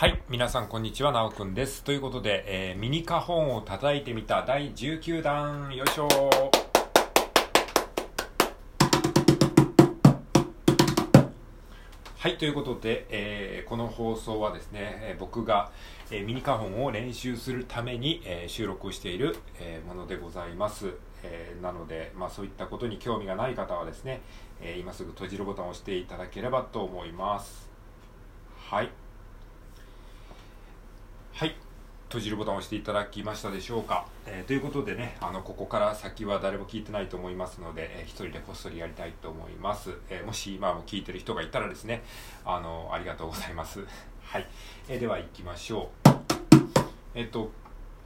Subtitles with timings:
[0.00, 0.22] はい。
[0.30, 1.12] 皆さん、こんにちは。
[1.12, 1.84] なおくんです。
[1.84, 5.76] ということで、えーミニカホンを叩いてみた第19弾。
[5.76, 6.08] よいしょ
[12.16, 12.38] はい。
[12.38, 15.70] ということで、えーこの放送はですね、えー僕が、
[16.10, 20.94] えーミニカホンを練習するために、えー収録している、えーものでございます。
[21.22, 24.22] えーなので、まあそういったことに興味がない方はですね、
[24.62, 27.68] えー今すぐ閉じるボタンを押していただければと思います。
[28.56, 28.90] はい。
[32.10, 34.04] 閉じるボタンを押していただきましたでしょうか。
[34.26, 39.92] えーということでね、あの、ここから先は誰も聞いてないと思いますので、えー一人でこっそりやりたいと思います。
[40.08, 42.02] えーもし今も聞いてる人がいたらですね、
[42.44, 43.86] あの、ありがとうございます。
[44.26, 44.46] はい。
[44.88, 46.08] えーでは行きましょう。
[47.14, 47.52] えっと、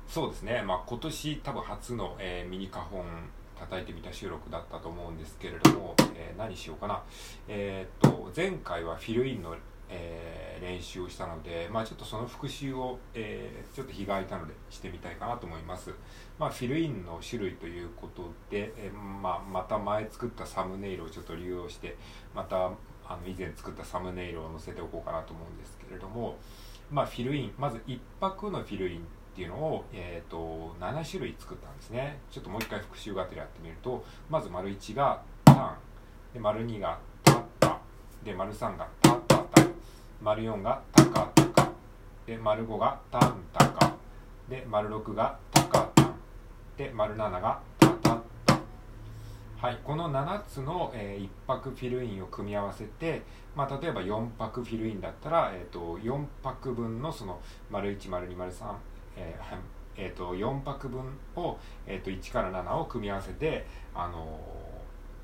[0.06, 3.04] そうですね、まあ今年多分初の、えーミニカホン
[3.58, 7.02] 叩いてみた収録だったと思うんですけれども、えー何しようかな。
[7.48, 9.56] えーっと、前回はフィルインの
[9.88, 15.90] えー練習をしたので、まあ、ちょっとその復習を、えーちょっと日が空いたのでしてみたいかなと思います、
[16.38, 21.96] まあ、フィルインの種類ということで、えーまあ、また前作ったサムネイルをちょっと利用して
[22.34, 22.66] また
[23.06, 26.36] あの以前作ったサムネイルを載せておこうかなと思うんですけれども、
[26.90, 29.02] まあ、フィルインまず1泊のフィルインっ
[29.34, 32.20] ていうのを、えー、と7種類作ったんですね。
[32.30, 35.74] ちょっともう一回復習がてらやってみるとまず丸1がターン
[36.34, 37.80] で丸2がタッタ
[38.22, 39.20] で丸3がタッ
[40.24, 41.70] 丸4がタカタカ
[42.26, 43.94] で丸5がタンタカ
[44.48, 46.14] で丸6がタカタン
[46.78, 48.58] で丸7がタタタ
[49.58, 53.20] はいこの7つの、え1泊フィルインを組み合わせて、
[53.54, 57.38] まあ、例えば4泊フィルインだったら、えー、と4泊分のその
[57.70, 58.74] 丸1丸2丸3
[59.18, 59.56] えー
[59.96, 61.02] えー、と4泊分
[61.36, 64.74] を、えー、と1から7を組み合わせて、あのー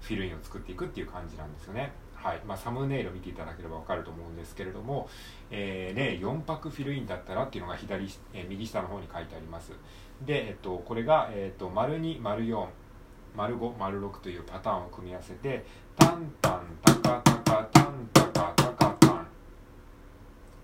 [0.01, 1.93] フィルインを作っていくっていう感じなんですよね。
[2.23, 2.41] はい。
[2.47, 5.09] まあ、サムネイルを見ていただければ分かると思うんですけれども、
[5.51, 9.73] えー例4泊フィルインだったらっていうのが左、えー右下の方に書いてあります。
[10.25, 12.67] で、えっと、これが、えっと、丸2丸4
[13.37, 15.65] 丸5丸6というパターンを組み合わせて
[15.97, 19.25] タンタンタカタカタンタカタカタンっ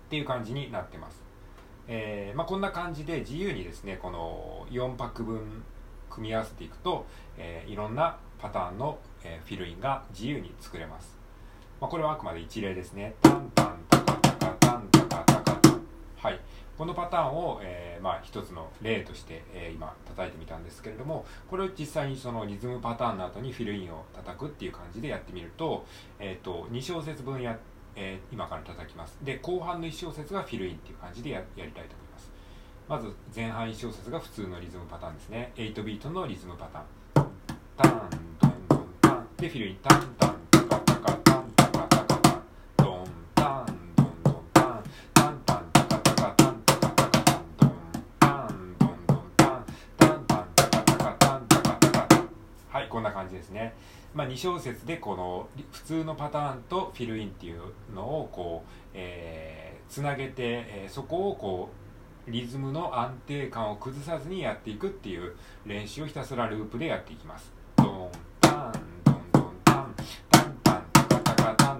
[0.09, 1.23] ていう感じになってます。
[1.87, 5.63] えーまあ、こんな感じで自由にですねこの4泊分
[6.09, 7.05] 組み合わせていくと、
[7.37, 11.16] えーいろんなパターンの、えーフィルインが自由に作れます、
[11.79, 13.13] まあ、これはあくまで一例ですね。
[13.21, 15.51] タンタンタカタカタンタカタカ。
[15.61, 16.39] タはい。
[16.75, 25.85] このパターンを、えーまあ、一つの例として、えー今叩いてみたんですけれどもこれを実際にそのリズムパターンの後にフィルインを叩くっていう感じでやってみると,、
[26.19, 27.57] えー、と2小節分や
[27.95, 29.17] えー今から叩きます。
[29.23, 32.31] で後半の1小節がフィルインっていう感じでやりたいと思います。
[32.87, 35.51] まず前半1小節が普通のリズムパターンですね。
[35.55, 37.27] 8ビートのリズムパターン。
[37.75, 39.27] タンドンドンタン。
[39.37, 39.77] でフィルイン。
[39.81, 40.36] タンタン。
[54.17, 57.61] まあ、2小節でこの普通のパターンとフィルインっていう
[57.93, 61.69] のをこう、えーつなげて、えーそこをこ
[62.27, 65.35] うリズムの安定感を崩さずにやっていくっていう
[65.65, 67.53] 練習をひたすらループでやっていきます。
[67.75, 68.11] ドン
[68.41, 68.73] タン
[69.05, 69.95] ドンドンタン
[70.31, 71.76] タンタンタカタカタン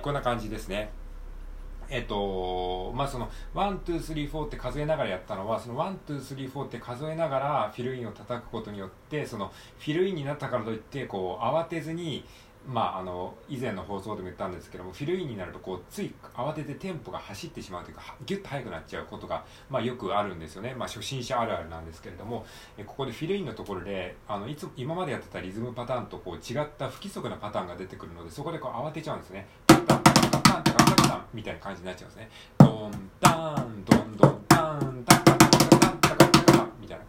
[0.00, 0.90] こんな感じですね。
[1.90, 12.24] えっと、まあその、 one, two, three, four って数えながらやったのは、その one, two, three, four って数えながらフィルインを叩くことによって、その、フィルインになったからといって、こう、慌てずに、
[12.66, 20.74] まああの、以前の放送でも言ったんですけども、フィルインになると、こう、つい慌ててテンポが走ってしまうというか、ギュッと速くなっちゃうことが、まあよくあるんですよね。
[20.76, 22.44] まあ初心者あるあるなんですけれども、
[22.76, 29.46] えここでフィルインのところで、あの、いつ、今までやってたリズムパターンとこう違った不規則なパターンが出てくるので、そこでこう慌てちゃうんですね。
[29.66, 32.30] タンタンタンタンタンタンタンタンみたいな感じになっちゃうんですね。
[32.58, 33.09] ドンタン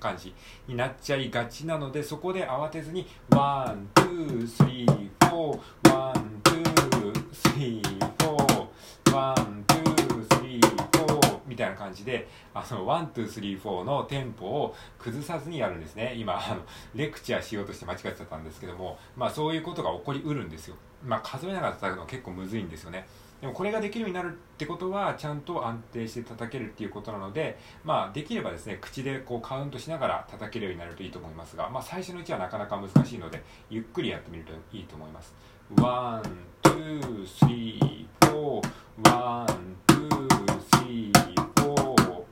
[0.02, 0.34] 感じ
[0.68, 13.17] になっちゃいがちなのでそこで慌てずに one two three four one two three four one two three four みたいな感じであの one two
[13.17, 16.16] three four のテンポを崩さずにやるんですね。
[16.18, 16.62] 今あの
[16.96, 20.76] レクチャーしようとして間違っちゃったんですけどもまあそういうことが起こりうるんですよ。
[21.04, 23.06] まあ数えながら叩くのは結構むずいんですよね。
[23.42, 35.34] でもこれができるようになるってことはちゃんと安定して叩けるっていうことなのでまあできればですね口でこうカウントしながら叩けるようになるといいと思いますがまあ最初のうちはなかなか難しいのでゆっくりやってみるといいと思います。
[35.78, 36.24] one,
[36.64, 39.48] two, three, four, one,
[39.88, 42.24] two, three, four。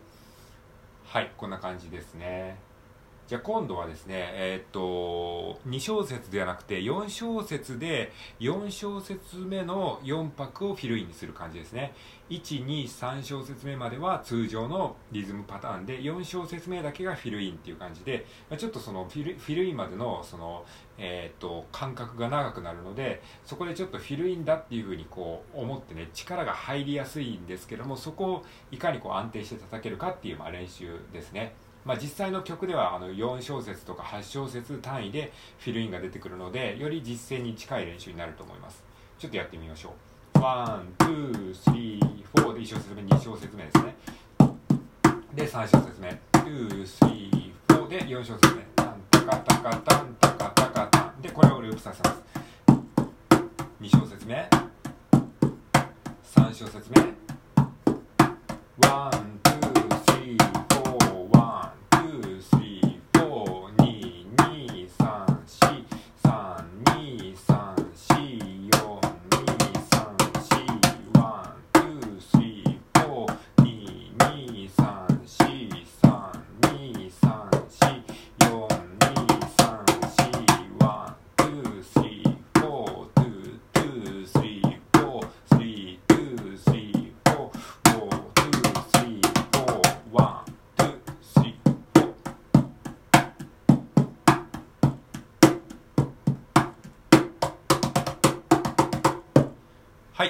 [1.05, 2.68] はいこんな感じですね。
[3.29, 11.93] じゃあ今度はですね、え、っと、2小節ではなくて4小節で4小節目の4拍をフィルインにする感じですね。
[12.31, 18.25] 1、2、3小節目までは通常のリズムパターンで4小節目だけがフィルインっていう感じで、
[18.57, 20.65] ちょっとそのフィルフィルインまでのその、
[20.97, 31.53] えー、っと間隔が長くなるので、そこでちょっとフィルインだっていうふうにこう思ってね、力が入りやすいんですけども、そこをいかにこう安定して叩けるかっていうまあ練習ですね。
[31.85, 38.83] まあ、実際の曲ではあの4小節とか8小節単位でフィルインが出てくるのでより実践に近い練習になると思います。
[39.17, 39.93] ちょっとやってみましょ
[40.35, 40.39] う。
[40.39, 43.95] one, two, three, four で1小節目、2小節目ですね。
[45.33, 46.09] で3小節目。
[46.31, 48.61] two, three, four で4小節目。
[48.75, 51.21] タンタカタカタンタカタカタン。
[51.21, 52.23] でこれをループさせます。
[53.81, 54.49] 2小節目。
[56.23, 57.01] 3小節目。
[58.87, 59.28] one、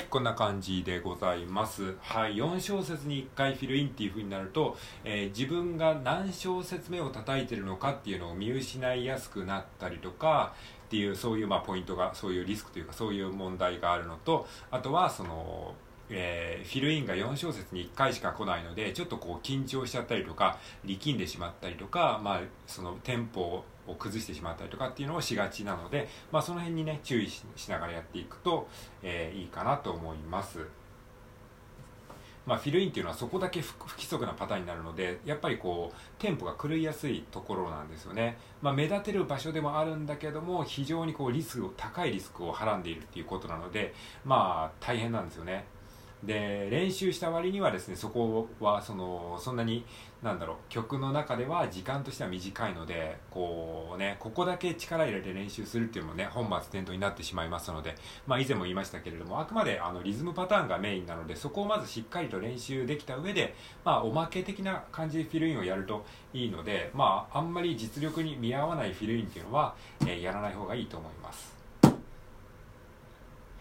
[0.09, 1.95] こんな感じでございます。
[2.01, 4.75] はい、4小節に1回フィルインっていう風になると、
[5.05, 10.53] えー、自分が何小節目を叩いてるのかっていうのを見失いやすくなったりとか、
[10.87, 15.75] っていう、そういうまあポイントが、そういうリスクというか、そういう問題があるのと、あとは、その、
[16.09, 23.65] えー、フィルインが4小節に1回しか来ないのでちょっとこう緊張しちゃったりとか力んでしまったりとか、まあ、そのテンポを
[23.95, 28.67] 崩してしまったりとかっていうのをしがちなので、まあ、その辺にね注意しながらやっていくと、
[29.03, 30.65] えー、いいかなと思います。
[32.45, 43.93] まあ、フィルインっていうのはそこだけ不規則なパターンになるのでやっぱりこうテンポが狂いやすいところなんですよね、まあ、目立てる場所でもあるんだけども非常にこうリスクを高いリスクをはらんでいるっていうことなので
[44.25, 45.65] まあ大変なんですよね
[46.23, 49.85] で練習した割にはですねそこはそのそんなに
[50.21, 57.95] なんだろう曲の中では時間としては短いのでこうねここだけ力入れて練習するっていうのもね本末転倒になってしまいますので
[58.27, 63.55] まあ以前も言いましたけれどもあくまであのリズムパターンがメインなのでそこをまずしっかりと練習できた上で
[63.85, 71.58] まあおまけ的な感じでフィルインをやるといいのでまああんまり実力に見合わないフィルインっていうのは、えー、やらない方がいいと思います。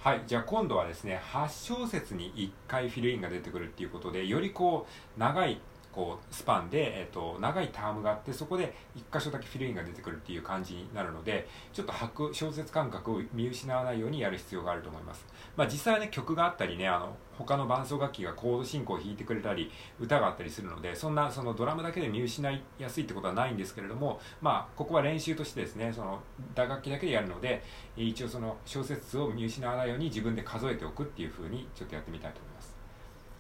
[0.01, 4.87] はいじゃあ今度はですね8小節に1回フィルインが出てくるっていうことでよりこ
[5.17, 5.61] う長い
[5.99, 15.27] こうスパンで、えーと、長いタームがあってそこで1箇所だけフィルインが出てくるっていう感じになるのでちょっと拍小節感覚を見失わないようにやる必要があると思います、
[15.57, 26.21] まあ、実際はね曲があったりねあの他の伴奏楽器がコード進行を弾いてくれたり歌があったりするのでそんなそのドラムだけで見失いやすいってことはないんですけれどもまあここは練習としてですねその
[26.55, 27.65] 打楽器だけでやるので
[27.97, 32.78] 一応その小節を見失わないように自分で数えておくっていう風にちょっとやってみたいと思います。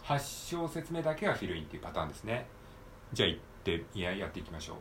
[0.08, 2.46] 8小節目だけがフィルインっていうパターンですね。
[3.12, 4.78] じゃあ行っていややっていきましょ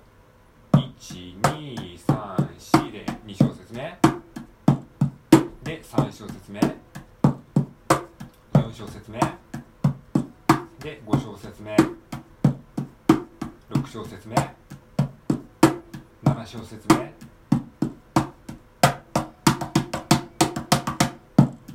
[0.71, 0.77] う。
[1.01, 3.99] 1234で2小節目。
[5.63, 6.61] で3小節目。
[8.53, 9.19] 4小節目。
[10.79, 11.75] で5小節目。
[13.69, 14.35] 6小節目。
[16.23, 17.13] 7小節目。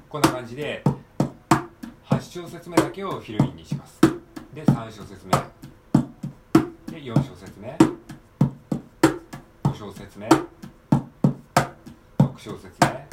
[0.09, 0.83] こんな感じで
[2.09, 3.99] 8小節目だけをフィルインにします。
[4.53, 5.33] で3小節目。
[6.93, 7.77] で4小節目。
[9.65, 10.29] 5小節目。
[12.19, 13.09] 6小節目。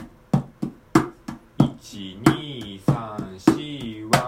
[1.80, 4.19] 1234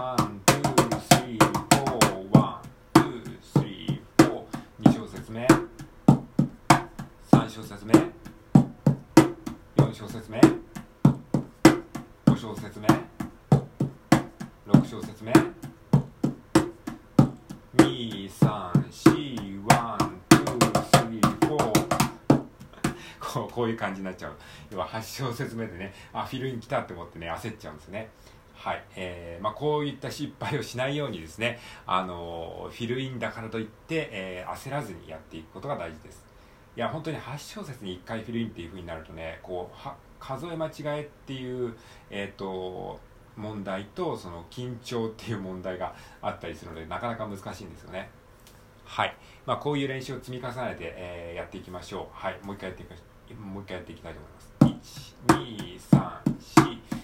[14.92, 15.32] 詞を説明。
[23.32, 24.32] こうこういう感じになっちゃう。
[24.70, 28.10] 要は8小説目でねあフィルイン来たって思ってね焦っちゃうんですね。
[28.54, 36.24] はい、えーまあ、こういった失敗をしないようにですね、あのフィルインだからといって、えー、焦らずにやっていくことが大事です。
[36.76, 41.74] いや本当に8小節に1回フィルインっていう風になるとねこうは数え間違えっていう、
[42.10, 43.00] えー、と
[43.36, 48.10] 問題とその緊張っていう問題があったりするのでなかなか難しいんですよね。
[48.84, 52.06] はい、まあ、こういう練習を積み重ねて、えー、やっていきましょう。
[52.12, 52.38] はい。
[52.42, 54.18] もう一回やっていきもう一回やっていきたいと
[54.60, 55.16] 思います。
[55.28, 57.01] 1 2 3 4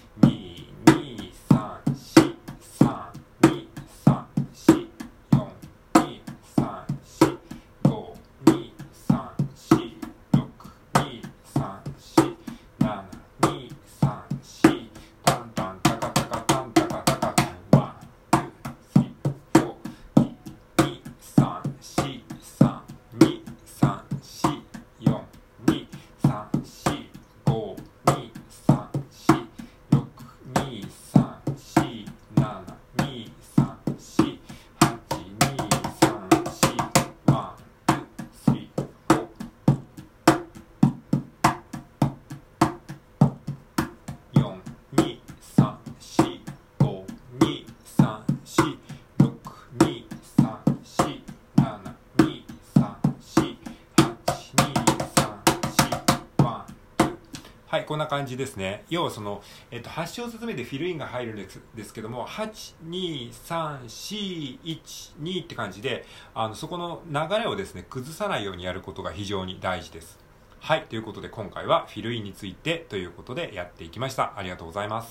[57.69, 58.83] はい、こんな感じですね。
[58.89, 70.17] 要はその、えっと、8小節目でフィルインが入るんですですけども、8、2、3、4、1、2って感じで、あの、そこの流れをですね、崩さないようにやることが非常に大事です。
[70.59, 74.33] はい、ということで今回はフィルインについてということでやっていきました。
[74.35, 75.07] ありがとうございます。